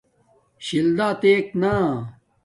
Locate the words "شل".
0.65-0.87